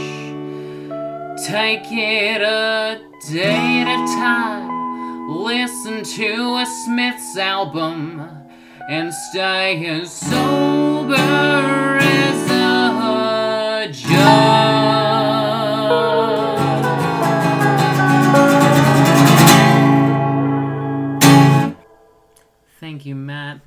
Take 1.47 1.91
it 1.91 2.41
a 2.41 3.01
day 3.29 3.81
at 3.81 4.03
a 4.03 4.05
time. 4.15 5.29
Listen 5.29 6.03
to 6.03 6.57
a 6.57 6.65
Smiths 6.65 7.37
album 7.37 8.21
and 8.89 9.13
stay 9.13 9.75
sober 10.05 11.84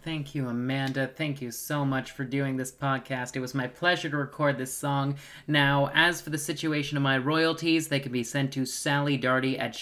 Thank 0.09 0.35
you, 0.35 0.49
Amanda. 0.49 1.07
Thank 1.07 1.43
you 1.43 1.51
so 1.51 1.85
much 1.85 2.13
for 2.13 2.25
doing 2.25 2.57
this 2.57 2.73
podcast. 2.73 3.37
It 3.37 3.41
was 3.41 3.55
my 3.55 3.67
pleasure 3.67 4.09
to 4.09 4.17
record 4.17 4.57
this 4.57 4.73
song. 4.75 5.17
Now, 5.47 5.91
as 5.93 6.23
for 6.23 6.31
the 6.31 6.39
situation 6.39 6.97
of 6.97 7.03
my 7.03 7.19
royalties, 7.19 7.89
they 7.89 8.01
can 8.01 8.11
be 8.11 8.25
sent 8.25 8.55
to 8.55 8.65
Sally 8.65 9.19
Darty 9.19 9.61
at 9.61 9.75